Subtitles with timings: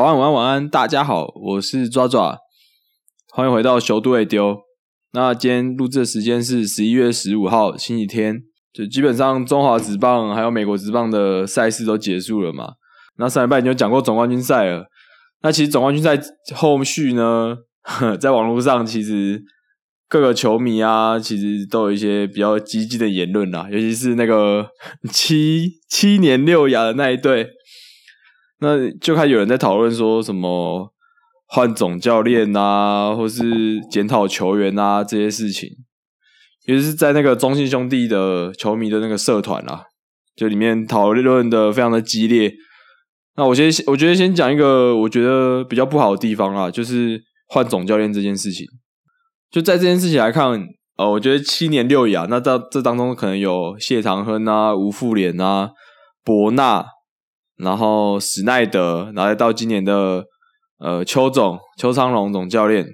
[0.00, 2.38] 早安，晚安，晚安，大家好，我是抓抓，
[3.34, 4.56] 欢迎回到球都会丢。
[5.12, 8.40] 那今天录制的时间是十一月十五号星期天，
[8.72, 12.70] 就基本上中华职棒还有美国职棒的赛事都结束了嘛。
[13.18, 14.86] 那上礼拜已经讲过总冠军赛了，
[15.42, 16.18] 那其实总冠军赛
[16.54, 17.58] 后续呢，
[18.18, 19.42] 在网络上其实
[20.08, 24.66] 各个球迷啊，其实都有一些比较激进的言论啦，尤其是那个
[25.12, 27.50] 七七年六亚的那一队。
[28.62, 30.92] 那就开始有人在讨论说什么
[31.46, 35.68] 换总教练啊，或是检讨球员啊这些事情，
[36.66, 39.84] 也是在那个中信兄弟的球迷的那个社团啊，
[40.36, 42.52] 就里面讨论的非常的激烈。
[43.36, 48.66] 那我先，我觉得先讲一个我觉得比较不好的地方啊，就是换总教练这件事情。
[49.50, 50.68] 就在这件事情来看，
[50.98, 55.70] 呃，我觉得七年六亚，那到这当中可能有谢长亨啊、吴富连啊、
[56.22, 56.84] 博纳。
[57.62, 60.24] 然后史奈德，然后到今年的
[60.78, 62.86] 呃邱总邱昌龙总教练，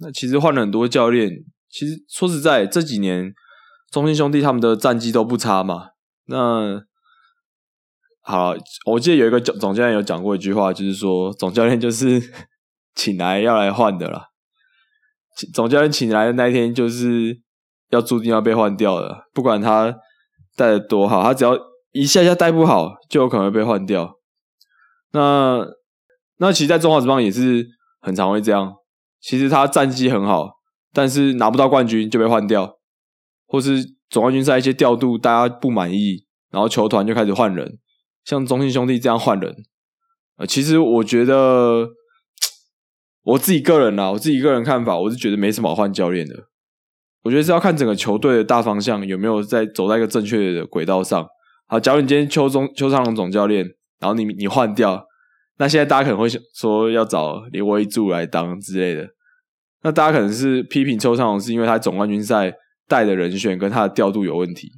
[0.00, 1.30] 那其实换了很多教练。
[1.70, 3.32] 其实说实在，这几年
[3.90, 5.90] 中信兄弟他们的战绩都不差嘛。
[6.26, 6.82] 那
[8.20, 8.54] 好，
[8.86, 12.20] 我记得有一个总总教练有讲过一句话，就是说总教练就是
[12.94, 14.26] 请来要来换的啦。
[15.54, 17.40] 总教练请来的那一天，就是
[17.88, 19.96] 要注定要被换掉的，不管他
[20.56, 21.69] 带的多好，他只要。
[21.92, 24.14] 一下下带不好，就有可能会被换掉。
[25.12, 25.66] 那
[26.38, 27.66] 那其实，在中华职棒也是
[28.00, 28.74] 很常会这样。
[29.20, 30.50] 其实他战绩很好，
[30.92, 32.78] 但是拿不到冠军就被换掉，
[33.46, 37.78] 或是总冠军赛一些调度大家不满意，然后球团就开始换人。
[38.24, 39.54] 像中信兄弟这样换人，
[40.36, 41.88] 呃，其实我觉得
[43.24, 46.34] 我自己个人啊，我自己个人看法，我是觉得没什么好换教练的。
[47.22, 51.26] 我觉得是要看整个球队的大方向有没有在走在一个正确的轨道上。
[51.70, 53.64] 好，假如你今天邱中邱昌龙总教练，
[54.00, 55.06] 然后你你换掉，
[55.56, 59.08] 那现在大家可能会说要找林威柱来当之类的，
[59.84, 62.52] 那大家可能是批评邱昌龙是因为他总冠军赛
[62.88, 64.68] 带的人选跟他的调度有问题。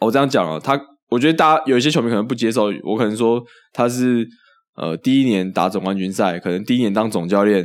[0.00, 0.76] 我这样讲了，他
[1.08, 3.40] 我觉得大家有一些球迷可能不接受，我可能说
[3.72, 4.26] 他是
[4.74, 7.64] 呃第一年打总冠军赛，可能第一年当总教练，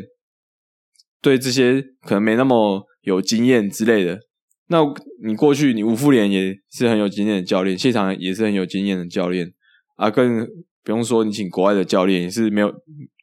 [1.23, 4.19] 对这些可能没那么有经验之类的。
[4.67, 4.79] 那
[5.23, 9.51] 你过去，你吴富连也是很有经验的教练，谢长也是很有经验的教练
[9.95, 10.47] 啊，更
[10.83, 12.73] 不用说你请国外的教练也是没有，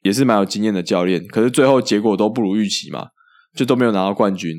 [0.03, 3.07] 也是蛮有经验的教练，可是最后结果都不如预期嘛，
[3.55, 4.57] 就都没有拿到冠军，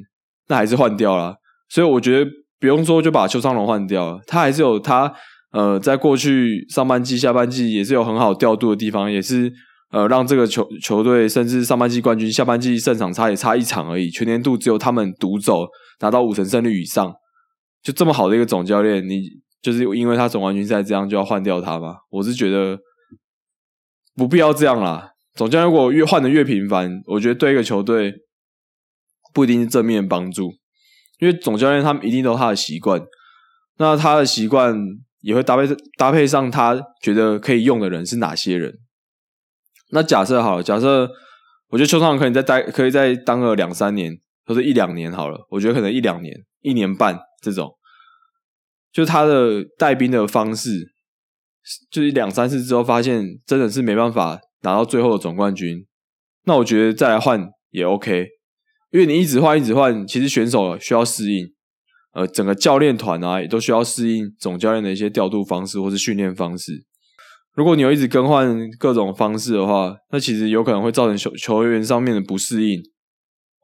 [0.49, 1.37] 那还是换掉了。
[1.69, 2.31] 所以我觉得
[2.61, 5.13] 不用说就把邱昌龙换掉了，他还是有他
[5.53, 9.53] 呃，在过去上半季、下半季也是有很好调度的地方，也是
[9.95, 15.67] 呃让这个球球队甚至上半季冠军、下半季胜场差也差一场而已，全年度只有他们独走。
[16.01, 17.15] 拿到五成胜率以上，
[17.81, 19.23] 就这么好的一个总教练，你
[19.63, 21.95] 就是因为他总冠军赛这样就要换掉他吗？
[22.11, 22.77] 我是觉得
[24.17, 25.13] 不必要这样啦。
[25.35, 28.13] 总教练如果越换的越频繁，我觉得对一个球队
[29.33, 30.51] 不一定是正面帮助，
[31.21, 33.01] 因为总教练他们一定都有他的习惯，
[33.79, 34.77] 那他的习惯
[35.21, 35.63] 也会搭配
[35.97, 38.75] 搭配上他觉得可以用的人是哪些人。
[39.91, 41.09] 那假设好，假设
[41.69, 44.19] 我觉得邱昌可以再待，可以再当个两三年。
[44.47, 46.31] 或者一两年好了，我觉得可能一两年、
[46.61, 47.73] 一年半这种，
[48.93, 50.93] 就他的带兵的方式，
[51.91, 55.87] 就是两三次之后发现真的是没办法拿到最后的总冠军，
[56.45, 58.27] 那我觉得再来换也 OK，
[58.91, 61.47] 因为你一直换一直换，其实选手需要适应，
[62.13, 66.85] 呃，整个教练团啊也都需要适应总教练的一些调度方式或是训练方式。
[67.55, 72.83] 如果你有一直更换各种方式的话，那其实有可能会造成球球员上面的不适应。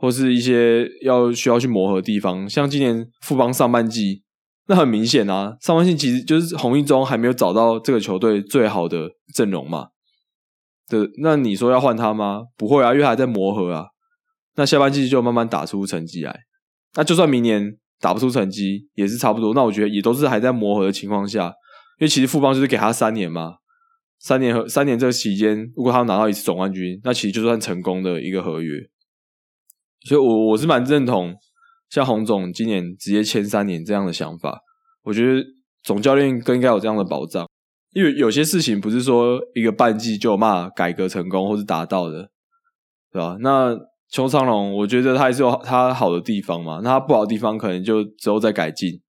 [0.03, 4.23] 或是一些要需要去磨合的地方，像今年富邦上半季，
[4.67, 9.89] 那很明显啊，上半季其实就是洪一中还没有找到这个球队最好的阵容嘛。
[10.89, 12.45] 的，那你说要换他吗？
[12.57, 13.89] 不会啊，因为还在磨合啊。
[14.57, 16.35] 那下半季就慢慢打出成绩来。
[16.97, 19.53] 那就算明年打不出成绩，也是差不多。
[19.53, 21.49] 那我觉得也都是还在磨合的情况下，
[21.99, 23.57] 因为其实富邦就是给他三年嘛，
[24.21, 28.79] 三年和三年这个期间，如果他拿到一次总冠军，那其实就算成功的一个合约。
[30.07, 31.35] 所以，我我是蛮认同
[31.89, 34.61] 像洪总今年直接签三年这样的想法。
[35.05, 35.43] 我觉得
[35.83, 37.49] 总教练更应该有这样的保障，
[37.95, 42.31] 因为有些事情不是说一个半季就骂改革成功或是达到的，
[43.11, 43.39] 对吧？
[43.41, 43.75] 那
[44.11, 49.01] 邱昌龙，我觉得他还是有他好的地方嘛，那他不好的地方可能就之后再改进，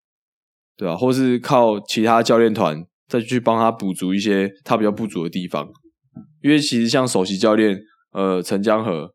[0.78, 0.96] 对吧？
[0.96, 5.70] 或是靠其他教练团再去帮他补足一些他比较不足的地方。
[6.42, 7.78] 因为其实像首席教练
[8.14, 9.14] 呃陈江河。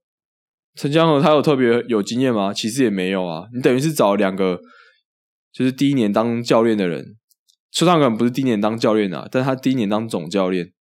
[0.75, 2.53] 陈江河他有特别有经验吗？
[2.53, 3.47] 其实也没有啊。
[3.55, 4.61] 你等于是找两个，
[5.51, 7.17] 就是第一年当教练的人。
[7.73, 10.73] 邱尚可能不是第一年当教练啊，但他第一年当总教练，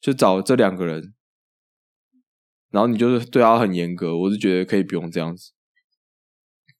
[0.00, 1.14] 就找这两个人
[2.70, 5.52] 然后你就是对他很严格，我是觉得可以不用这样子。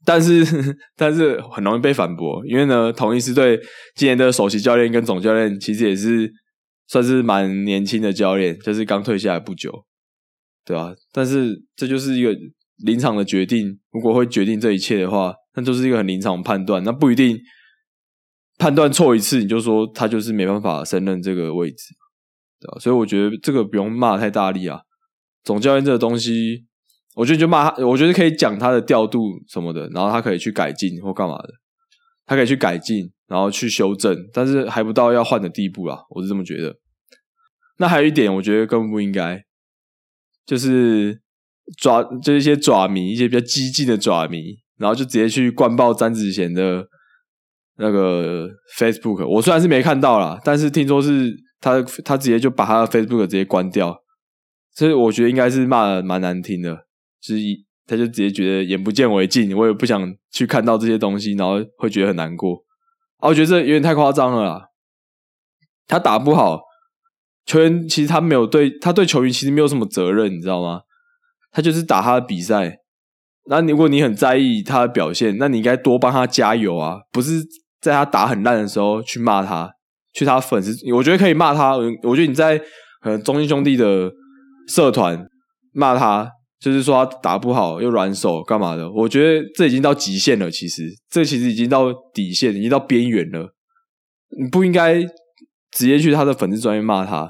[0.04, 0.44] 但是，
[0.96, 3.60] 但是很容易被反驳，因为呢，同一支队
[3.94, 6.32] 今年的首席教练跟总教练其实也是
[6.88, 9.84] 算是蛮年轻的教练，就是刚退下来不久，
[10.64, 10.94] 对吧？
[11.12, 12.34] 但是这就是一个
[12.78, 17.38] 临场的决定，如果会决定这一切的话，那就是一个很临场判断，那不一定
[18.58, 21.94] 判断错一次你就说他就是没办法胜任这个位置，
[22.58, 22.78] 对吧？
[22.80, 24.80] 所以我觉得这个不用骂太大力啊，
[25.44, 26.64] 总教练这个东西。
[27.20, 31.50] 我觉得就骂他，我觉得可以讲他的调度什么的，然后他可以去改进或干嘛的，
[32.24, 36.74] 他可以去改进，然后去修正，但是还不到要换的地步啦，我是这么觉得。
[37.76, 39.42] 那还有一点，我觉得更不应该，
[40.46, 41.20] 就是
[41.78, 46.86] 爪，就是一些爪迷，一些比较激进的爪迷，然后就直接去灌爆詹子贤的
[47.76, 49.28] 那个 Facebook。
[49.28, 53.94] 我虽然是没看到啦，但是听说是他他直接就把他的 Facebook 直接关掉，
[54.74, 56.86] 所以我觉得应该是骂的蛮难听的。
[57.20, 57.42] 就是
[57.86, 62.64] 他就直接觉得眼不见为净，我也不想去看到这些东西，然后会觉得很难过。
[63.18, 64.66] 啊，我觉得这有点太夸张了啦。
[65.86, 66.60] 他打不好，
[67.44, 70.82] 球员其实他没有对他对球员其实没有什么责任，你知道吗？
[71.50, 72.78] 他就是打他的比赛。
[73.46, 77.42] 那如果你很在意他的表现，那你应该多帮他加油啊，不是
[77.80, 79.68] 在他打很烂的时候去骂他，
[80.12, 80.72] 去他粉丝。
[80.94, 82.56] 我觉得可以骂他，我觉得你在
[83.00, 84.12] 可能中心兄弟的
[84.68, 85.26] 社团
[85.72, 86.30] 骂他。
[86.60, 88.90] 就是说他打不好又软手干嘛的？
[88.90, 90.50] 我觉得这已经到极限了。
[90.50, 93.54] 其实这其实已经到底线，已经到边缘了。
[94.38, 95.02] 你不应该
[95.72, 97.22] 直接去他的粉丝专业骂他，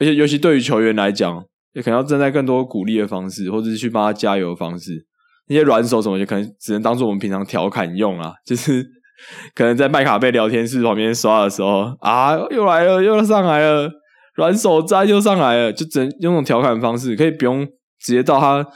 [0.00, 1.44] 而且尤其对于球员来讲，
[1.74, 5.06] 也可能要站在更多鼓励的方式，或者是去帮他加油的方式。
[5.46, 8.32] 那些软手什么，就可能只能当做我们平常调侃用啊。
[8.44, 8.84] 就是
[9.54, 13.88] 可能在麦卡贝聊天室旁边刷的时候啊，又来了，又上来了，
[14.34, 17.64] 软手摘又上来了，就只能用那种调侃方式，可以不用。
[18.00, 18.66] 直接到他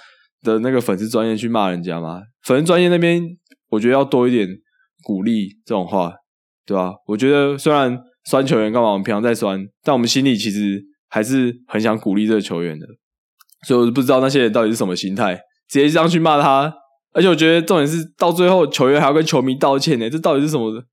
[0.42, 2.20] 的那个粉丝专业去骂人家吗？
[2.42, 3.22] 粉丝专业那边，
[3.70, 4.46] 我觉得要多一点
[5.02, 6.12] 鼓励这种话，
[6.66, 6.92] 对吧？
[7.06, 12.86] 我觉得虽然酸球员干嘛，我们平常在酸，但我们心里其实还是很想鼓励这个球员的。
[13.66, 15.34] 所以我不知道那些人到底是什么心态，
[15.68, 16.70] 直接这样去骂他。
[17.14, 20.84] 而且我觉得重点是到最后球员还要跟球迷道歉呢，这到底是什么？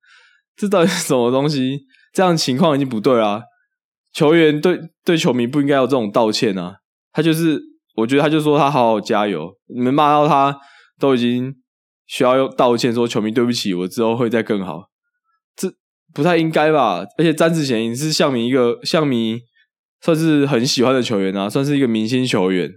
[0.56, 1.80] 这到底是什么东西？
[2.14, 3.44] 这样情况已经不对啦。
[4.14, 6.76] 球员对对球迷不应该有这种道歉啊，
[7.12, 7.71] 他就是。
[7.96, 10.58] 我觉得他就说他好好加油，你们骂到他
[11.00, 11.54] 都已经
[12.08, 14.84] 需要用道歉，说球迷对不起，我之后会再更好，
[15.56, 15.72] 这
[16.14, 17.04] 不太应该吧？
[17.18, 19.40] 而且詹子贤是向迷一个向迷
[20.02, 22.70] 算是很喜欢的球员啊，算是一个明星球员，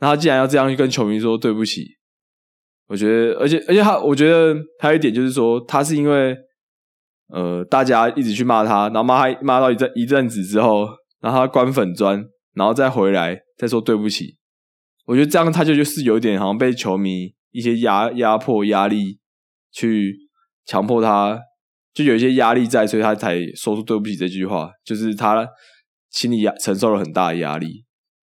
[0.00, 1.84] 那他既然要这样去跟球迷说对不起，
[2.88, 6.36] 我觉得，而且而且他，我觉得还有一点就是说，他是因为
[7.32, 10.88] 呃大家一直去骂他，然后骂他骂到一阵一阵子之后，
[11.20, 12.24] 然后他关粉砖，
[12.54, 14.39] 然后再回来再说对不起。
[15.06, 19.18] 我觉得这样他就就是有点好像被球迷一些压压迫压力
[19.72, 20.16] 去
[20.64, 21.38] 强迫他，
[21.92, 25.48] 就有一些压力在，所以他才说出对不起这句话，就是他
[26.10, 27.84] 心里压承受了很大的压力。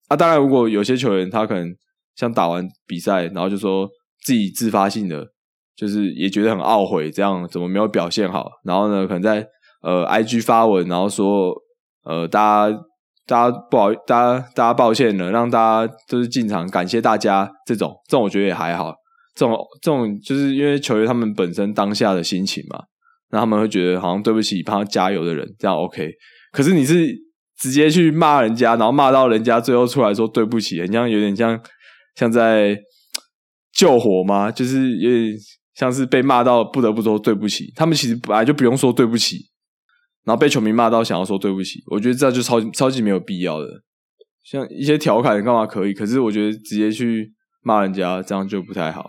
[0.09, 1.75] 啊，当然，如果有些球员他可能
[2.17, 3.89] 像打完比赛，然后就说
[4.23, 5.27] 自己自发性的，
[5.75, 9.47] 就是也觉得很懊悔，这样怎么没有表现好，然后呢，可能在
[9.81, 11.55] 呃 IG 发文，然后说
[12.03, 12.79] 呃大家。
[13.27, 17.51] 大家不好，大家大家抱歉了，让大家都是进场，感谢大家。
[17.67, 18.95] 这种这种我觉得也还好，
[19.35, 22.85] 这种这种就是因为球员他们本身当下的心情嘛，
[23.31, 26.11] 那他们会觉得好像对不起帮他加油的人，这样 OK。
[26.53, 27.15] 可是你是
[27.59, 31.59] 直接去骂人家，然后骂到人家最后出来说对不起，很像有点像
[32.17, 32.79] 像在
[33.73, 34.51] 救火吗？
[34.51, 35.33] 就是有点
[35.75, 37.73] 像是被骂到不得不说对不起。
[37.75, 39.39] 他们其实本来就不用说对不起。
[40.25, 43.67] 然后被球迷骂到想要说对不起，我觉得这样就超超级没有必要的。
[44.43, 49.03] 像一些调侃干嘛可以，可是我觉得直接去骂人家这样就不太好，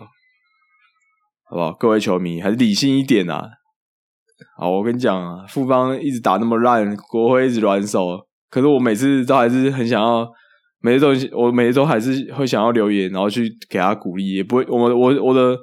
[1.50, 1.72] 好不好？
[1.72, 3.46] 各位球迷还是理性一点啊！
[4.58, 8.18] 好，我跟你讲啊，富邦一直打那么烂，国徽一直软手，
[8.50, 10.26] 可是我每次都还是很想要，
[10.80, 15.54] 每次都我每次都还是会想要留言，然后去给他鼓励，也不会我我我的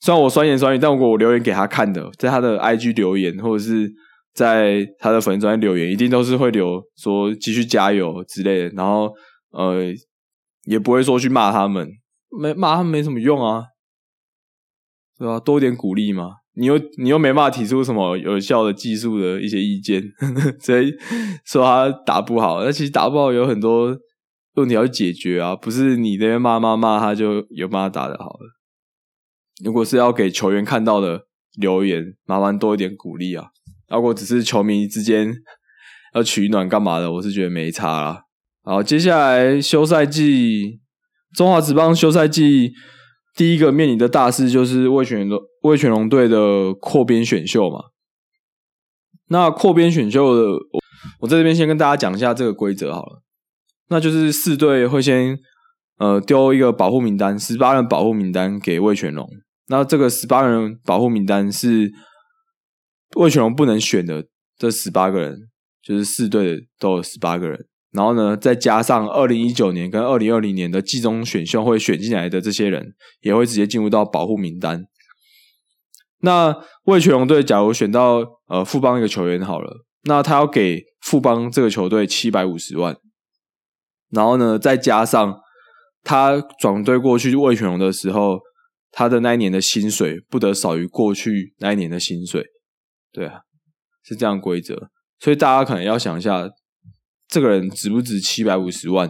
[0.00, 3.92] 虽然我酸言酸语，但如果我留言给他看的，在他的 IG 留言或者是。
[4.34, 9.12] 在他的粉丝专留言，一定都是会留说继续加油之类的，然后
[9.50, 9.92] 呃，
[10.64, 11.88] 也不会说去骂他们，
[12.40, 13.64] 没骂他们没什么用啊，
[15.18, 15.40] 对吧？
[15.40, 16.36] 多一点鼓励嘛。
[16.54, 20.02] 你又你又没办法提出什么有效的技术的一些意见，
[20.60, 20.92] 所以
[21.44, 22.62] 说他打不好。
[22.64, 23.96] 那其实打不好有很多
[24.54, 29.64] 问题要解决啊，不是你那边骂骂骂他就有办法打得好的。
[29.64, 31.22] 如果是要给球员看到的
[31.56, 33.46] 留言，麻烦多一点鼓励啊。
[33.90, 35.32] 如果只是球迷之间
[36.14, 38.22] 要取暖干嘛的，我是觉得没差啦。
[38.62, 40.80] 好，接下来休赛季
[41.34, 42.72] 中华职棒休赛季
[43.34, 47.78] 第一个面临的大事就是魏全龙魏全龙队的扩编选秀嘛。
[49.28, 50.42] 那扩编选秀的，
[51.20, 53.22] 我在这边先跟大家讲一下这个规则好了。
[53.88, 55.38] 那就是四队会先
[55.98, 59.28] 呃丢一个保护名单，十八人保护名单给魏全龙。
[59.68, 61.92] 那这个十八人保护名单是
[63.16, 64.26] 魏全龙不能选的，
[64.56, 65.48] 这十八个人
[65.82, 67.66] 就是四队都有十八个人。
[67.92, 74.84] 然后呢，再加上二零一九年跟二零二零年的季中选秀会选进来的这些人，也会直接进入到保护名单。
[76.20, 82.96] 那魏全龙队假如选到呃富邦一个球员好了，那他要给富邦这个球队七百五十万，
[84.10, 85.40] 然后呢，再加上
[86.04, 88.38] 他转队过去魏全龙的时候，
[88.92, 92.46] 他的那一年的薪水不得少于过去那一年的薪水。
[93.12, 93.40] 对啊，
[94.04, 94.88] 是这样规则，
[95.18, 96.48] 所以大家可能要想一下。
[97.32, 99.08] 这个人值不值七百五十万，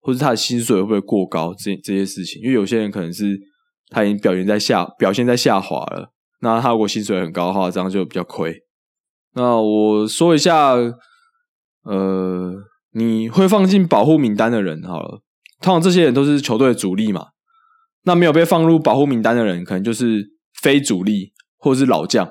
[0.00, 1.54] 或者他的薪水会不会过高？
[1.54, 3.38] 这这些事情，因为有些人可能是
[3.90, 6.10] 他已经表现在下表现在下滑了，
[6.40, 8.64] 那他如果薪水很高的话，这样就比较亏。
[9.34, 10.72] 那我说一下，
[11.84, 12.54] 呃，
[12.90, 15.22] 你会放进保护名单的人好了，
[15.60, 17.28] 通常这些人都是球队的主力嘛。
[18.02, 20.26] 那没有被放入保护名单的人，可能就是
[20.60, 22.28] 非主力或者是老将。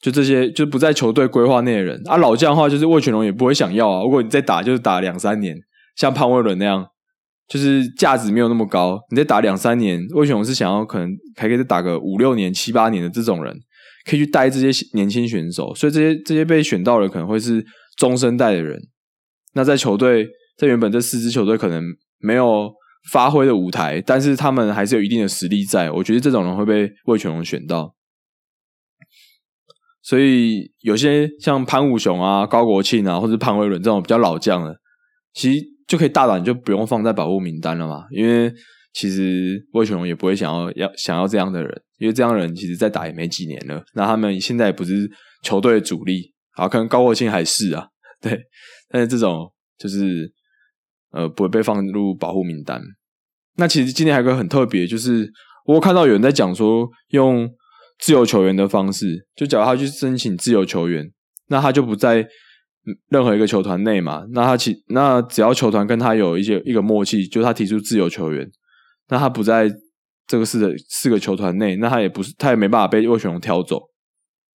[0.00, 2.16] 就这些，就不在球队规划内的人啊。
[2.18, 4.02] 老将的话，就是魏全龙也不会想要啊。
[4.02, 5.56] 如果你再打，就是打两三年，
[5.96, 6.86] 像潘威伦那样，
[7.48, 9.00] 就是价值没有那么高。
[9.10, 13.56] 你再打两三年，魏全龙是想要可能还可以再打个五六年、七八年的这种人，
[14.04, 15.74] 可以去带这些年轻选手。
[15.74, 17.64] 所以这些这些被选到的可能会是
[17.96, 18.78] 终身带的人。
[19.54, 21.82] 那在球队，在原本这四支球队可能
[22.18, 22.70] 没有
[23.10, 25.90] 发挥的舞台，但是他们还是有一定的实力在。
[25.90, 27.95] 我觉得这种人会被魏全龙选到。
[30.06, 34.72] 所以有些像潘武雄啊、高国庆啊，或者潘威伦这种比较老将的，
[35.34, 38.04] 其实就可以大胆就不用放在保护名单了嘛。
[38.12, 38.48] 因为
[38.92, 43.82] 其实魏雄也不会想要要想要这样的人，因为这样的人其实在打也没几年了。
[43.94, 45.10] 那他们现在也不是
[45.42, 47.88] 球队的主力，好，可能高国庆还是啊，
[48.22, 48.40] 对。
[48.88, 50.32] 但是这种就是
[51.10, 52.80] 呃不会被放入保护名单。
[53.56, 55.28] 那其实今天还有个很特别，就是
[55.64, 57.50] 我看到有人在讲说用。
[57.98, 61.10] 自由球员的方式，就假如他去申请自由球员，
[61.48, 62.26] 那他就不在
[63.08, 64.24] 任何一个球团内嘛。
[64.32, 68.46] 那他其那只要球团跟他有一些一个默契，就他提出自由球员，
[69.08, 69.70] 那他不在
[70.26, 73.80] 这个四的四个球团内，那他也不是他也没办法被魏选龙挑走。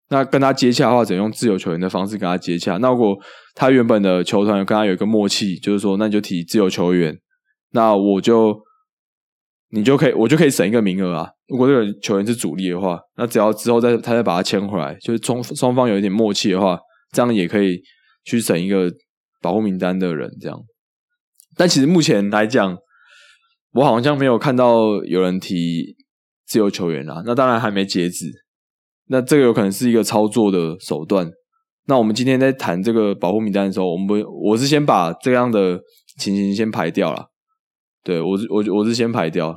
[0.10, 2.78] 那跟他接洽的话，只能用自由球员的方式跟他接洽。
[2.78, 3.18] 那如果
[3.56, 7.18] 他原本的球团跟他有一个默契，就是说，那你就提自由球员，
[7.72, 8.60] 那我就。
[9.72, 11.30] 你就可以，我就可以省一个名额啊。
[11.48, 16.80] 如果这个球员是主力的话，那只要之后再他再把他签回来，就是双双方有一点默契的话，
[17.12, 17.80] 这样也可以
[18.26, 18.92] 去省一个
[19.42, 20.30] 保护名单的人。
[20.42, 20.60] 这样，
[21.56, 22.78] 但其实目前来讲，
[23.74, 25.96] 我好像没有看到有人提
[26.48, 27.22] 自由球员啊。
[27.26, 28.26] 那当然还没截止，
[29.08, 31.30] 那这个有可能是一个操作的手段。
[31.86, 35.80] 那我们今天在谈这个保护名单的时候，我们我是先把这样的
[36.20, 37.29] 情形先排掉了。
[38.02, 39.50] 对我是我我是先排掉，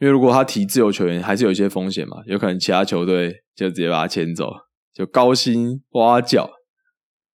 [0.00, 4.50] 因为如果他提自由球员，还是有一些风险嘛，有可能其他球队就直接把他签走，
[4.94, 6.50] 就高薪挖角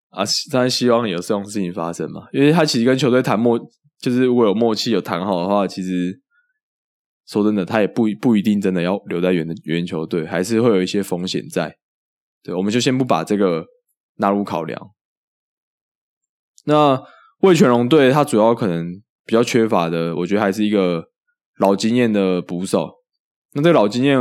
[0.09, 0.25] 啊！
[0.50, 3.59] 当然希望有这种事情发生嘛，因为他其实跟球队谈默，
[4.00, 6.19] 就是如果有默契有谈好的话，其实
[7.26, 11.76] 说真的，他也不不一定真的要留在原原球队，还是会有一些风险在。
[12.43, 13.67] 对，我们就先不把这个
[14.17, 14.90] 纳入考量。
[16.64, 17.02] 那
[17.40, 19.02] 魏全龙队他主要可能。
[19.28, 21.04] 比较缺乏的，我觉得还是一个
[21.58, 22.90] 老经验的捕手。
[23.52, 24.18] 那这个老经验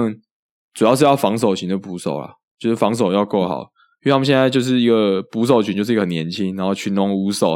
[0.73, 3.69] 主要是要防守型的捕手啦，就是防守要够好。
[4.03, 7.53] 因为他们现在就是一个捕手群，就是一个很年轻，然后群龙无首，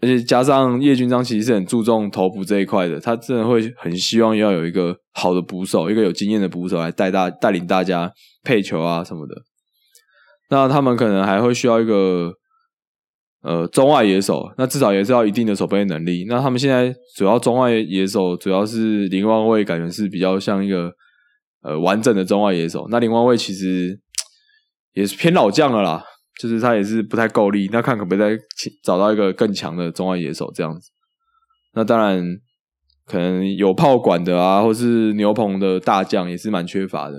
[0.00, 8.10] 而且加上叶军章其实是很注重投捕这一块的，他真的会很希望要有一个好的捕手，一个有经验的捕手来带大带领大家
[8.42, 9.34] 配球啊什么的。
[10.48, 12.32] 那他们可能还会需要一个。
[13.42, 16.24] 呃，中外野手，那至少也是要一定的守备能力。
[16.28, 20.92] 那他们现在主要中外野手，主要是林万卫，感觉是比较像一个
[21.62, 22.86] 呃完整的中外野手。
[22.88, 23.98] 那林万卫其实
[24.92, 26.04] 也是偏老将了啦，
[26.40, 27.68] 就是他也是不太够力。
[27.72, 28.42] 那看可不可以再
[28.84, 30.90] 找到一个更强的中外野手这样子。
[31.74, 32.24] 那当然，
[33.04, 37.16] 可能有炮管的啊，或是牛棚的大将也是蛮缺乏的。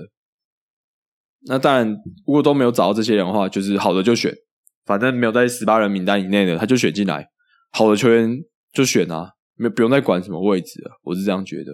[1.46, 1.86] 那当然，
[2.26, 4.34] 如果都没有找到这些人的话，就是好的就选。
[4.84, 7.26] 反正没有在十八人名单以内的，他就选进来。
[7.72, 8.30] 好的球员
[8.72, 10.90] 就选啊，没不用再管什么位置了。
[11.02, 11.72] 我是这样觉得。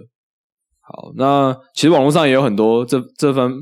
[0.81, 3.53] 好，那其实网络上也有很多这这份，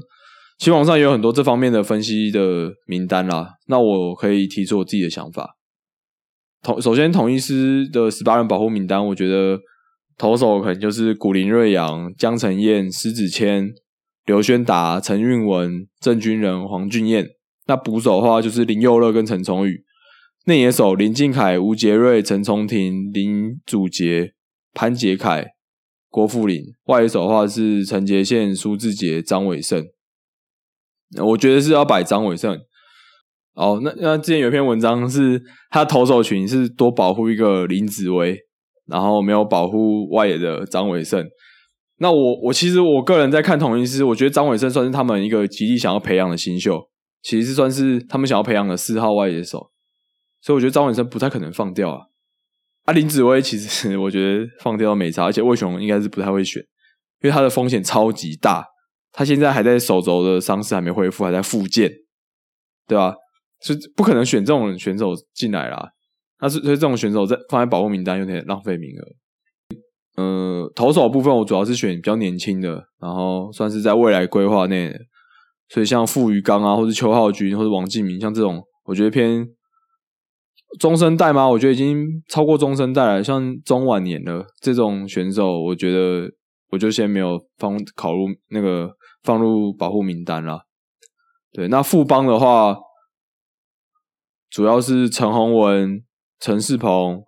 [0.58, 3.54] 其实网上也有很多这方面的分析的名单啦。
[3.66, 5.56] 那我可以提出我自己的想法。
[6.62, 9.58] 统首先统一师的十八人保护名单，我觉得
[10.16, 13.70] 投手可能就是古林瑞阳、江承彦、石子谦、
[14.24, 17.26] 刘轩达、陈运文、郑军人、黄俊彦。
[17.68, 19.84] 那捕手的话就是林佑乐跟陈崇宇。
[20.46, 24.32] 内野手林敬凯、吴杰瑞、陈崇廷、林祖杰、
[24.72, 25.46] 潘杰凯、
[26.08, 26.62] 郭富林。
[26.86, 29.84] 外野手的话是陈杰宪、苏志杰、张伟胜。
[31.22, 32.58] 我觉得是要摆张伟胜。
[33.54, 38.38] 哦，那那之前有篇文章是他投手群是多保护一个林子威，
[38.86, 41.26] 然后没有保护外野的张伟胜。
[41.98, 46.88] 那我我其实我个人在看统一师，我觉得张伟胜算是他们一个极力想要培养的新秀，
[47.22, 49.70] 其实算是他们想要培养的四号外野手。
[50.40, 52.06] 所以我觉得张伟胜不太可能放掉啊。
[52.84, 56.62] 啊，林子威其实 我觉得放掉没差，而且魏雄应该是不太会选，
[57.22, 58.64] 因为他的风险超级大，
[59.12, 61.90] 他现在还在手肘的伤势还没恢复，还在复健，
[62.86, 63.14] 对吧？
[63.60, 65.90] 是不可能选这种选手进来啦。
[66.40, 70.22] 那是所以这种选手在放在保护名单有点浪费名额。
[70.22, 74.94] 呃，投手部分我主要是选比较年轻的，然后算是在未来规划内。
[75.68, 79.46] 所以像傅余刚啊，或者邱浩军，或者王敬明，像这种我觉得偏
[80.78, 81.48] 中生代吗？
[81.48, 86.30] 我觉得已经超过中生代了，像中晚年的这种选手，我觉得
[86.70, 88.90] 我就先没有放考入那个
[89.22, 90.60] 放入保护名单了。
[91.52, 92.76] 对，那富邦的话。
[94.50, 96.02] 主要是陈宏文、
[96.40, 97.22] 陈世鹏、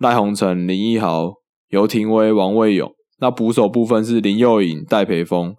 [0.00, 1.32] 赖宏成、林奕豪、
[1.70, 2.88] 尤廷威、王卫勇。
[3.18, 5.52] 那捕手部分是林佑颖、戴培峰。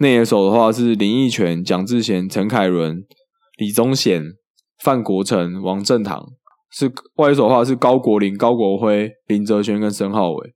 [0.00, 3.04] 内野手的话是林奕泉、蒋志贤、陈凯伦、
[3.58, 4.24] 李宗显、
[4.82, 6.26] 范国成、王正堂。
[6.72, 10.54] 是外野手的话是高国林、高国辉、林哲轩跟申浩伟。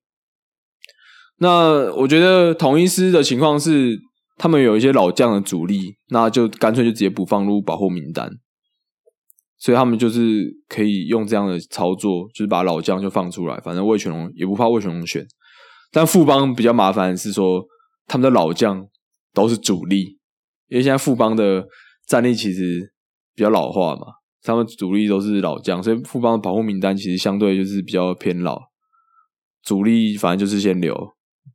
[1.41, 3.99] 那我觉得同一师的情况是，
[4.39, 8.31] 他们有一些老将的主力，那就干脆就直接不放入保护名单。
[9.59, 15.27] 所以他们就是可以用这样的操作，就是把老将就放出来，反正魏全龙也不怕魏全龙选。
[15.93, 17.63] 但富邦比较麻烦是说，
[18.07, 18.87] 他们的老将
[19.35, 20.19] 都是主力，
[20.69, 21.67] 因为现在富邦的
[22.07, 22.95] 战力其实
[23.35, 24.07] 比较老化嘛，
[24.43, 28.59] 他们主力都是老将，所以富邦的保护名单其实相对就是比较偏老，
[29.63, 30.97] 主力反正就是先留，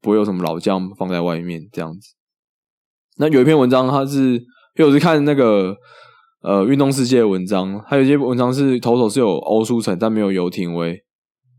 [0.02, 2.16] 不会有什么老将放在外面这样子。
[3.18, 4.44] 那有一篇文章，他是因
[4.80, 5.76] 为我是看那个。
[6.42, 10.98] 呃，运动世界的文章，还有一些文章是投手是有欧舒成，但没有游廷威。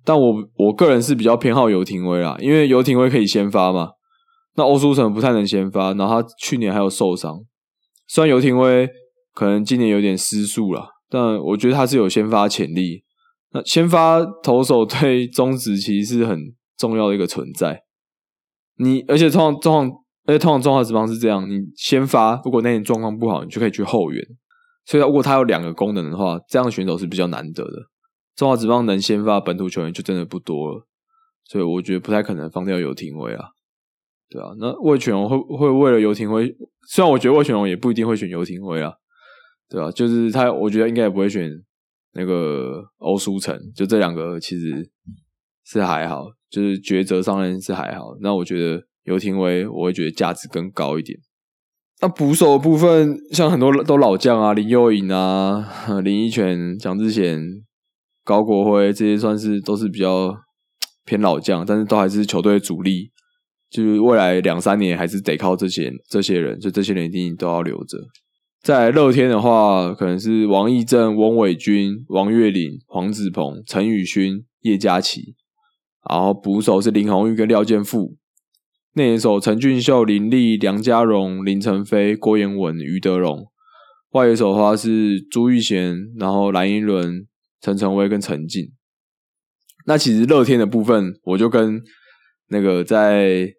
[0.06, 3.90] 但我我个人是比较偏好游廷威啦，因为游廷威可以先发嘛。
[4.56, 7.40] 那欧舒成不太能先发，然后他去年还有受伤。
[8.06, 8.88] 虽然游廷威
[9.34, 13.04] 可能今年有点失速了，但我觉得他是有先发潜力。
[13.52, 16.38] 那先发投手对中职其实是很
[16.76, 17.82] 重要的一个存在。
[18.76, 24.24] 你而且通常状况，而且通常状况职棒是这样：你先发，如果那年状况不好，你就可以去后援。
[24.86, 27.72] 所以，如果他有两个功能的话，这样的选手是比较难得的。
[28.34, 30.86] 中华职棒能先发本土球员就真的不多了，
[31.44, 33.50] 所以我觉得不太可能放掉游廷威啊。
[34.30, 36.54] 对啊，那魏全龙会会为了游廷威，
[36.86, 38.92] 虽然我觉得魏全龙也不一定会选游廷威啊，
[39.68, 41.50] 对啊，就是他，我觉得应该也不会选
[42.14, 44.88] 那个欧舒城，就这两个其实
[45.64, 48.16] 是还好，就是抉择上面是还好。
[48.20, 51.18] 那我觉得游廷威，我会觉得价值更高一点。
[52.00, 55.68] 那捕手部分，像很多都老将啊，林佑颖啊，
[56.04, 57.42] 林一泉、蒋志贤、
[58.24, 60.34] 高国辉这些，算是都是比较
[61.04, 63.10] 偏老将，但是都还是球队主力。
[63.70, 67.98] 就是未来两三年还是得靠这些这些人，就这些人一定都要留着。
[68.62, 75.34] 在乐天的话，可能是王义正、翁伟君、王岳林、黄子鹏、陈宇勋、叶嘉琪，
[76.08, 78.16] 然后捕手是林红玉跟廖健富。
[78.94, 83.44] 内野手陈俊秀、林立、梁家荣、林晨飞、郭彦文、余德荣；
[84.10, 87.26] 外野手的话是朱玉贤，然后蓝英伦、
[87.60, 88.64] 陈晨威跟陈进。
[89.86, 91.80] 那其实乐天的部分，我就跟
[92.48, 93.54] 那个在，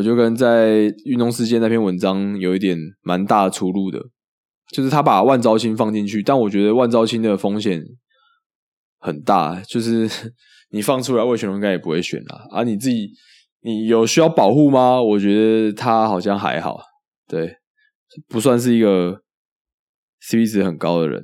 [0.00, 4.00] 我就跟在运动世界那篇文章有一点蛮大出入的，
[4.72, 7.84] 就是他把万昭清放进去，但我觉得万昭清的风险
[8.98, 10.08] 很大，就是
[10.70, 13.12] 你放出来，魏全龙应该也不会选啦，而你自己。
[13.62, 15.02] 你有需要保护吗？
[15.02, 16.80] 我觉得他好像还好，
[17.28, 17.58] 对，
[18.26, 19.20] 不算是一个
[20.22, 21.22] CP 值很高的人。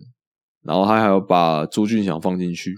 [0.63, 2.75] 然后他还要把朱俊祥放进去，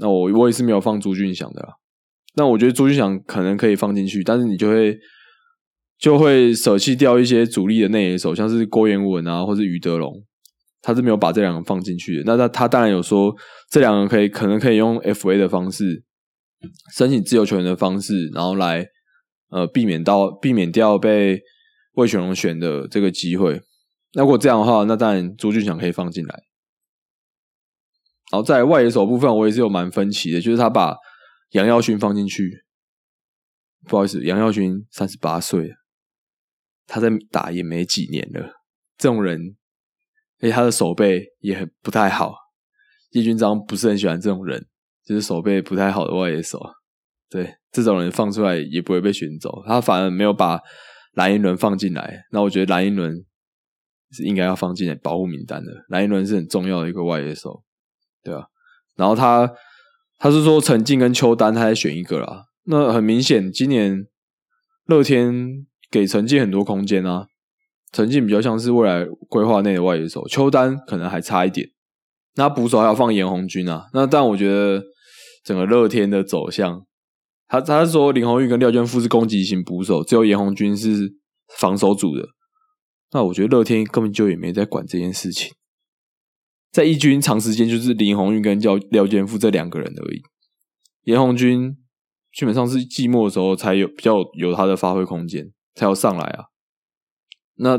[0.00, 1.68] 那我我也是没有放朱俊祥的。
[2.34, 4.98] 那我觉得朱俊祥可能可以放进去，但是你就会
[5.98, 10.12] 就会舍弃掉一些主力的内野手，像是郭彦文啊，或是余德龙，
[10.80, 12.22] 他是没有把这两个放进去的。
[12.26, 13.34] 那他他当然有说
[13.70, 16.04] 这两个可以可能可以用 FA 的方式。
[16.94, 18.86] 申请自由球员的方式，然后来
[19.50, 21.40] 呃避免到避免掉被
[21.94, 23.60] 魏全龙选的这个机会。
[24.12, 26.32] 那如果这样的话，那当然朱俊祥可以放进来。
[28.30, 30.94] 然后在外野手部分，我也是有蛮分歧的，就是他把
[31.52, 32.64] 杨耀勋放进去。
[33.84, 35.72] 不好意思，杨耀勋三十八岁，
[36.86, 38.64] 他在打也没几年了。
[38.96, 39.56] 这种人，
[40.38, 42.36] 而且他的手背也很不太好。
[43.10, 44.68] 叶军章不是很喜欢这种人，
[45.04, 46.60] 就是手背不太好的外野手。
[47.28, 49.64] 对，这种人放出来也不会被选走。
[49.66, 50.60] 他反而没有把
[51.14, 52.24] 蓝英伦放进来。
[52.30, 53.26] 那我觉得蓝英伦
[54.12, 55.72] 是应该要放进来保护名单的。
[55.88, 57.64] 蓝英伦是很重要的一个外野手，
[58.22, 58.46] 对吧？
[58.94, 59.52] 然后他
[60.22, 62.44] 他是说陈静跟邱丹，他在选一个啦。
[62.66, 64.06] 那很明显，今年
[64.86, 67.26] 乐天给陈静很多空间啊。
[67.90, 71.70] 陈静比较像是未来规划内的外野手，邱丹可能还差一点。
[72.36, 73.88] 那捕手还要放严红军啊。
[73.92, 74.84] 那但我觉得
[75.42, 76.86] 整个乐天的走向，
[77.48, 81.12] 他他是说林红玉跟廖娟富是攻击型捕手，只有严红军是
[81.58, 82.28] 防守组的。
[83.10, 85.52] 那我觉得乐天根本就也没在管这件事情，
[86.72, 90.22] 在一军长时间就是林红玉跟廖廖建富这两个人而已，
[91.04, 91.76] 严红军。
[92.34, 96.44] 基本上是季末的时候才有比较有他的发挥空间，才要上来啊。
[97.56, 97.78] 那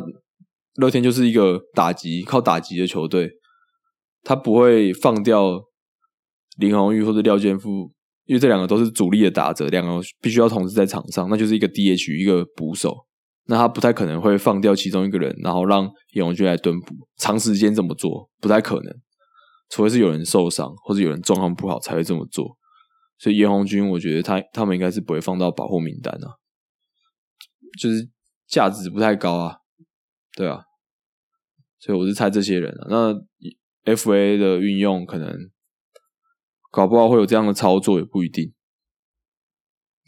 [0.75, 3.31] 乐天就是一个打击靠打击的球队，
[4.21, 5.59] 他不会放掉
[6.57, 7.91] 林红玉或者廖建富，
[8.25, 12.95] 因为这两个都是主力的打者，两个必须要同时在场上，那就是一个 DH 一个捕手，
[13.45, 19.01] 那他不太可能会放掉其中一个人，然后让严红军来蹲捕，长时间这么做不太可能，
[19.69, 22.57] 除非是有人受伤或者有人状况不好才会这么做。
[23.19, 26.35] 所以严红军，我觉得他他们应该是不会放到保护名单啊，
[27.79, 28.09] 就是
[28.47, 29.57] 价值不太高啊，
[30.35, 30.61] 对啊，
[31.79, 32.87] 所以我是猜这些人啊。
[32.89, 33.13] 那
[33.85, 35.37] F A 的运用可能
[36.71, 38.53] 搞不好会有这样的操作，也不一定。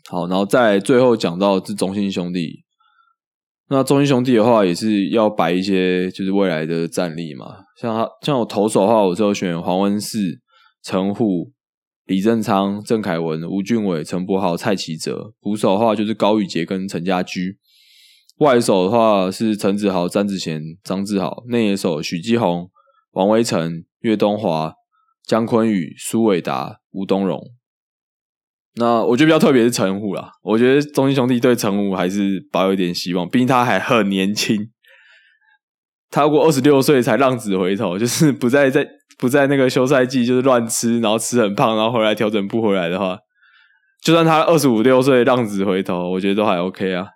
[0.10, 2.65] 好，然后再最后讲到是中信兄弟，
[3.70, 10.40] 那中信兄弟的话也是要摆一些就是未来的战力嘛，像他像我投手的话，我就选黄文士、
[10.84, 11.52] 陈虎。
[12.06, 17.58] 李正昌、郑凯文、吴俊伟、陈柏豪、蔡启哲，捕手的话就是高宇杰跟陈家驹；
[18.38, 22.70] 外手的话是陈子豪、詹子贤、张志豪；内野手许基宏、
[23.14, 24.72] 王威成、岳东华、
[25.26, 27.42] 姜坤宇、苏伟达、吴东荣。
[28.76, 34.70] 那我觉得比较特别是陈虎啦，我觉得中信兄弟对陈虎还是保有一点希望，毕竟他还很年轻，
[36.10, 38.88] 他过二十六岁才浪子回头，就是不再在。
[39.18, 43.18] 不在那个休赛季就是乱吃，然后吃很胖，然后回来调整不回来的话，
[44.04, 47.08] 就算他二十五六岁浪子回头，我觉得都还 OK 啊，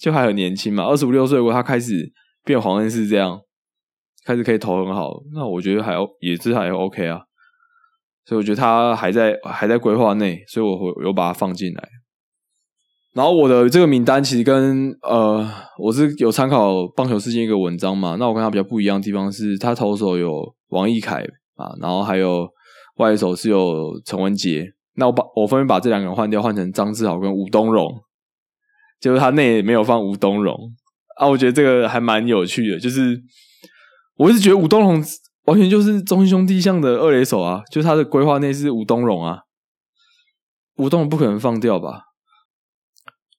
[0.00, 0.84] 就还很年轻嘛。
[0.84, 2.10] 二十五六岁如果他开始
[2.42, 3.38] 变黄恩是这样，
[4.24, 7.20] 开始可以投很好，那我觉得还也是还 OK 啊。
[8.30, 11.88] 所以我觉得他还在还在规划内，所以我会有把他放进来。
[13.12, 15.44] 然后我的这个名单其实跟呃，
[15.80, 20.54] 我是有参考棒球世界一个文章嘛，那我跟他比较不一样的地方是他投手有。
[20.70, 21.24] 王义凯
[21.56, 22.48] 啊，然后还有
[22.98, 24.64] 外手是有陈文杰，
[24.94, 27.92] 那我把我分别把这两个人换掉，换成张志豪跟吴东荣，
[29.00, 30.54] 就是他内没有放吴东荣
[31.18, 33.20] 啊，我觉得这个还蛮有趣的，就是
[34.14, 35.02] 我一直觉得吴东荣
[35.50, 39.40] 完全就是中心兄弟像的二垒手啊，就他的规划内是吴东荣啊，
[40.76, 42.02] 吴东荣不可能放掉吧？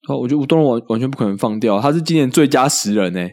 [0.07, 3.27] 好，我觉得吴东荣完完全不可能放掉，他是今年最佳十人呢。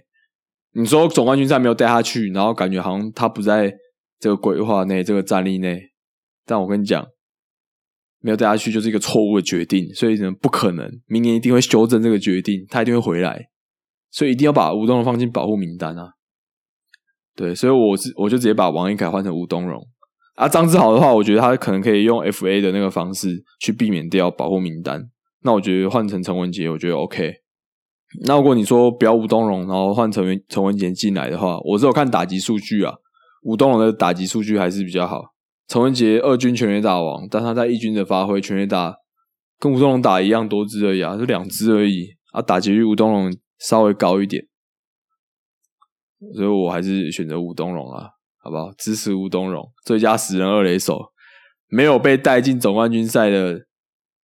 [0.73, 3.75] 你说总冠军赛没有带他去，然后感觉好像他不在。
[4.21, 5.81] 这个规划内，这个战力内，
[6.45, 7.07] 但我跟你讲，
[8.19, 13.45] 没有带他去就是一个错误的决定，所以呢，不可能，明年一定会修正这个决定，他一定会回来，
[14.11, 16.15] 所以一定要把吴东荣放进保护名单啊。
[17.39, 19.81] 对，所以我是我就直接把王一凯换成吴东荣
[20.35, 20.49] 啊。
[20.49, 23.29] 张志豪的话，我觉得他可能可以用 F A 的那个方式
[23.61, 25.01] 去避免掉保护名单。
[25.45, 27.33] 那我觉得换成陈文杰，我觉得 OK。
[28.27, 32.95] 那如果你说不要吴东荣，然后换陈文陈文杰进来的话，我只有看打击数据啊。
[33.45, 35.23] 吴东荣的打击数据还是比较好。
[35.69, 38.97] 陈文杰二军全垒打王，但他在一军的发挥全垒打
[39.61, 44.45] 跟吴东龙打一样多支而已啊，就两支而已啊，打击率吴东荣稍微高一点，
[46.35, 48.73] 所以我还是选择吴东荣啊，好不好？
[48.73, 51.13] 支持吴东荣，最佳十人二垒手，
[51.69, 53.67] 没有被带进总冠军赛的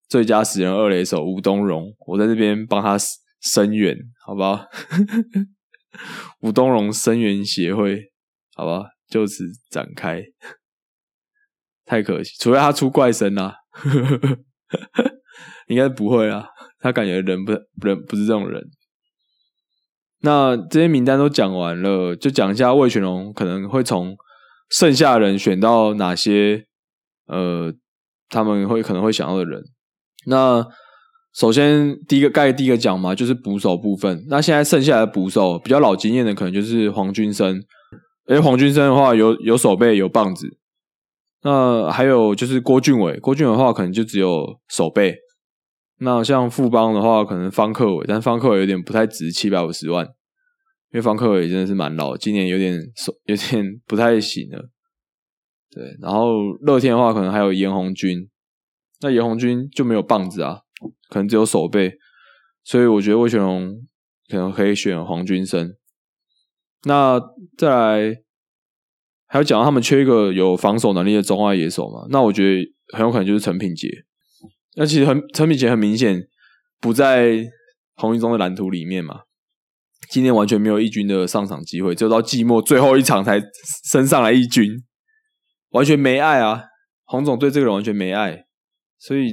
[0.09, 2.97] 最佳十人二垒手吴东荣，我在这边帮他
[3.41, 4.67] 声援，好不好？
[6.41, 8.13] 吴东荣声援协会，
[8.57, 8.89] 好吧？
[9.09, 10.21] 就此展开，
[11.85, 12.35] 太可惜。
[12.41, 13.55] 除非他出怪声啦，
[15.69, 16.49] 应该不会啊。
[16.81, 17.53] 他感觉人不
[17.87, 18.61] 人不是这种人。
[20.25, 24.17] 那这些名单都讲完了，就讲一下魏全龙可能会从
[24.71, 26.65] 剩下人选到哪些
[27.27, 27.71] 呃，
[28.31, 29.63] 他们会可能会想要的人。
[30.27, 30.67] 那
[31.35, 34.25] 首先第一个盖第一个讲嘛，就是捕手部分。
[34.31, 37.63] 那现在剩下的捕手比较老经验的，可能就是黄君生。
[38.27, 40.57] 哎，黄军生的话有有手背有棒子，
[41.43, 45.15] 那还有就是郭俊伟，郭俊伟的话可能就只有手背。
[45.99, 54.71] 那像富邦的话，可能方克伟，但方克伟有点不太值七百五十万，因为方克伟真的是蛮老，今年有点手有点不太行了。
[55.71, 58.29] 对，然后乐天的话，可能还有严红军，
[59.01, 60.61] 那严红军就没有棒子啊，
[61.09, 61.95] 可能只有手背，
[62.65, 63.77] 所以我觉得魏全龙
[64.29, 65.75] 可能可以选黄军生。
[66.85, 67.21] 那
[67.57, 68.17] 再来
[69.27, 72.07] 还有讲到他们缺一个有防守能力的中外野手嘛？
[72.11, 73.89] 那我觉得很有可能就是陈品杰。
[74.77, 76.21] 那其实很陈品杰很明显
[76.81, 77.45] 不在
[77.95, 79.21] 红一中的蓝图里面嘛，
[80.11, 83.41] 今天完全没有一军的上场机会，只有到季末最后一场才
[83.91, 84.71] 升上来一军，
[85.71, 86.65] 完全没爱啊！
[87.05, 88.45] 洪总对这个人完全没爱，
[88.99, 89.33] 所以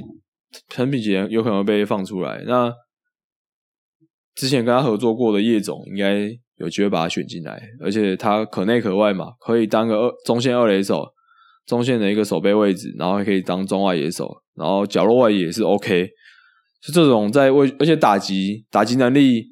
[0.68, 2.44] 陈品杰有可能被放出来。
[2.46, 2.72] 那
[4.34, 11.04] 之前跟他合作过的叶总应该有机会把他选进来，而且他可内可外嘛，可以当个二中线二垒手，
[11.66, 14.41] 中线的一个守备位置，然后还可以当中外野手。
[14.54, 16.08] 然后角落外也是 OK，
[16.82, 19.46] 就这种在为，而且打击打击能力，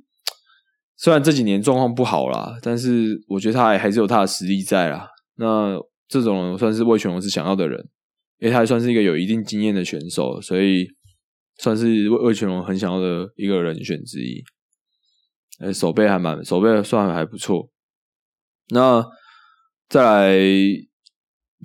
[0.97, 5.09] 虽然这几年状况不好啦，但是我觉得他还还是有他的实力在啦。
[5.37, 7.89] 那这种算是魏全龙是想要的人，
[8.39, 10.87] 因为他还算是一个有一定经验的选手，所以
[11.59, 14.43] 算是魏魏全龙很想要的一个人选之一。
[15.61, 17.71] 呃，手背还蛮手背算还不错。
[18.71, 19.05] 那
[19.89, 20.39] 再来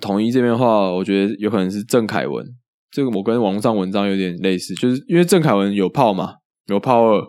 [0.00, 2.46] 统一这边的话，我觉得有可能是郑凯文。
[2.90, 6.34] 这个我跟网络上文章有点类似，就是因为郑凯文有炮嘛，
[6.66, 7.22] 有炮二，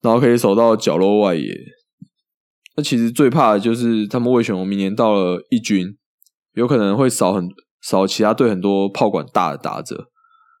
[0.00, 1.52] 然后可以守到角落外野。
[2.76, 5.86] 那其实最怕的就是他们魏选龙明年到了一军，
[6.54, 7.48] 有可能会少很
[7.82, 10.08] 少其他队很多炮管大的打者，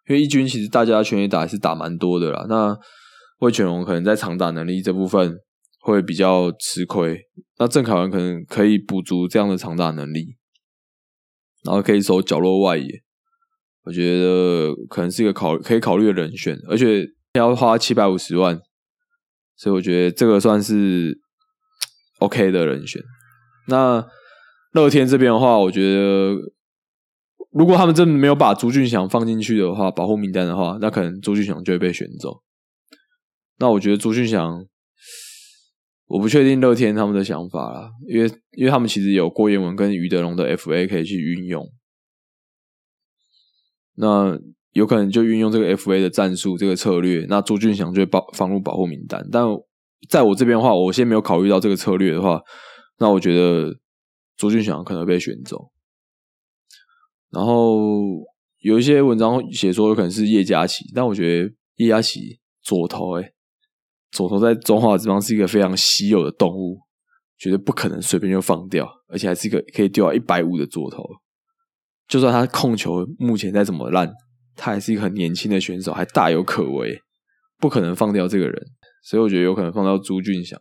[0.08, 2.44] 因为一军其实大家全力打是打蛮多的啦。
[2.48, 2.76] 那
[3.38, 5.38] 魏全龙可能在长打能力这部分
[5.80, 7.16] 会比较吃亏，
[7.58, 10.36] 那郑凯文可能可以补足这样的长打能力，
[11.64, 12.86] 然后可以守角落外野。
[13.88, 18.60] 我觉得可能是一个考可以考虑的人选，而且要花七百五十万，
[19.56, 21.18] 所以我觉得这个算是
[22.20, 23.02] OK 的人选。
[23.68, 24.06] 那
[24.72, 26.36] 乐天这边的话，我觉得
[27.50, 32.42] 如果他们真的没有把朱俊祥放进去的话，保护名单的话，那可能朱俊祥就会被选走。
[33.58, 34.66] 那我觉得朱俊祥，
[36.08, 41.66] 我不确定乐天他们的想法啦，因为因为他们其实有郭彦文跟余德龙的 FA 可以去运用。
[44.00, 44.38] 那
[44.72, 49.26] 有可能就运用这个 FA 的战术，这个策略，那朱俊祥就会保放入保护名单。
[49.32, 49.44] 但
[50.08, 52.40] 在我这边的话，我先没有考虑到这个策略的话，
[52.98, 53.74] 那我觉得
[54.36, 55.72] 朱俊祥可能被选走。
[57.30, 58.24] 然后
[58.60, 63.32] 有一些文章写说有可能是叶嘉琪，但我觉得叶嘉琪左投，哎，
[64.12, 66.78] 左投在中华之邦是一个非常稀有的动物，
[67.36, 71.02] 觉得不可能随便就放掉，而且还是一个可以丢到一百五的左投。
[72.08, 74.10] 就算他控球目前再怎么烂，
[74.56, 77.00] 他还是一个很年轻的选手，还大有可为，
[77.58, 78.66] 不可能放掉这个人。
[79.04, 80.58] 所以我觉得有可能放到朱俊祥，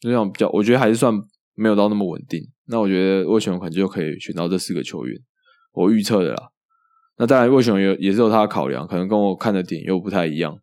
[0.00, 1.12] 这样比较，我觉得还是算
[1.54, 2.40] 没有到那么稳定。
[2.66, 5.18] 那我觉得魏雄可能就可以选到这四个球员，
[5.72, 6.48] 我预测的啦。
[7.18, 10.56] 那当然魏雄有也是有他的考量，可能跟我看的点又不太一样。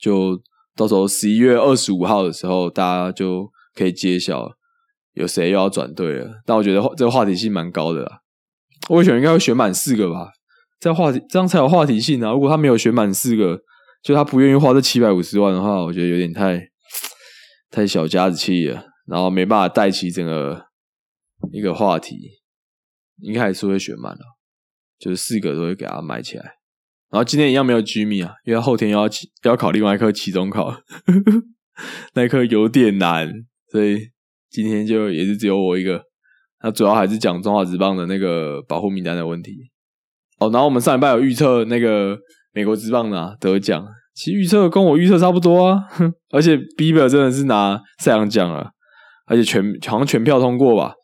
[0.00, 0.40] 就
[0.74, 4.48] 到时候十一月二十五号的时候，大家就可以揭晓
[5.12, 6.42] 有谁又要转队了。
[6.46, 8.21] 但我觉得这个话题性蛮高的啦。
[8.88, 10.30] 我选应该会选满四个吧，
[10.80, 12.32] 这话题这样才有话题性啊！
[12.32, 13.60] 如果他没有选满四个，
[14.02, 16.68] 就他不愿意花这七百五十万的话，我觉得有点太
[17.70, 20.66] 太小家子气了，然后没办法带起整个
[21.52, 22.16] 一个话题，
[23.20, 24.20] 应该还是会选满了，
[24.98, 26.44] 就是四个都会给他买起来。
[27.10, 29.08] 然后今天一样没有居民啊，因为后天要
[29.44, 30.74] 要考另外一科期中考，
[32.14, 33.30] 那科有点难，
[33.70, 34.10] 所以
[34.50, 36.11] 今天就也是只有我一个。
[36.62, 39.56] 那主要还是讲中华职棒的那个保护名单的问题。
[40.38, 42.18] 哦，然后我们上礼拜有预测那个
[42.52, 45.84] 美国职棒的得奖，其实预测跟我预测差不多啊。
[46.30, 48.70] 而且 Bieber 真的是拿赛扬奖了，
[49.26, 50.94] 而且全好像全票通过吧。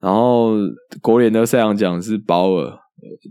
[0.00, 0.52] 然后
[1.00, 2.76] 国联的赛扬奖是保尔，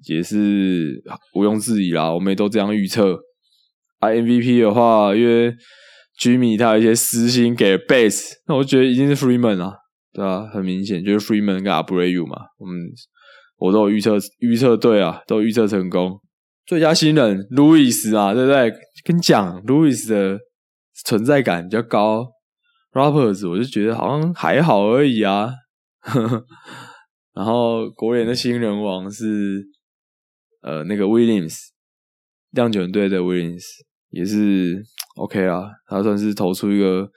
[0.07, 1.01] 也是
[1.35, 2.13] 毋庸置疑啦。
[2.13, 3.19] 我们也都这样预测。
[3.99, 5.53] 啊，MVP 的话，因为
[6.19, 9.80] Jimmy 他有一些私心给 Base，那我觉得已经是 Freeman 了。
[10.13, 12.77] 对啊，很明显就是 Freeman 跟 Abreu 嘛，我们
[13.57, 16.19] 我都有预测预测对啊，都预测成功。
[16.65, 18.71] 最佳新人 Louis 啊，对不对？
[19.05, 20.37] 跟你讲，Louis 的
[21.05, 22.27] 存在感比较高
[22.91, 25.53] ，Rappers 我就觉得好像还好而已啊。
[27.33, 29.63] 然后国联的新人王是
[30.61, 31.57] 呃那个 Williams，
[32.51, 33.63] 酿酒队的 Williams
[34.09, 34.83] 也是
[35.15, 37.09] OK 啊，他算是投出一个。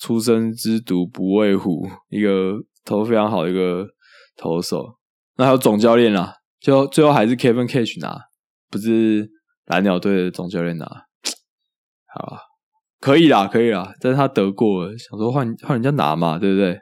[0.00, 3.86] 出生之犊不畏虎，一个投非常好的一个
[4.34, 4.98] 投手。
[5.36, 8.18] 那还有总教练啦就最后还是 Kevin Cash 拿，
[8.70, 9.30] 不是
[9.66, 10.86] 蓝鸟队的总教练拿。
[12.06, 12.38] 好，
[12.98, 16.78] 可以啦，可以啦，但是他得过了，想说换换人家拿嘛，对不对？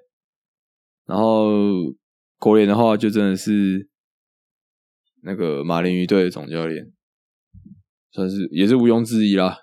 [1.07, 1.51] 然后
[2.39, 3.89] 国联的话，就真的是
[5.23, 6.85] 那个马林鱼队的总教练，
[8.13, 9.57] 算是也是毋庸置疑啦。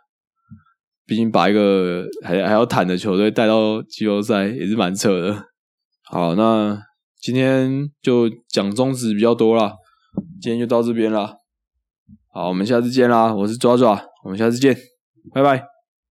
[1.06, 5.46] 毕竟把一个还还要坦的球队带到季后赛，也是蛮扯的。
[6.04, 6.80] 好，那
[7.20, 9.74] 今天就讲中指比较多了，
[10.41, 11.36] 今天就到这边了。
[12.32, 13.34] 好，我们下次见啦！
[13.34, 14.76] 我是抓抓，我们下次见，
[15.34, 15.74] 拜拜。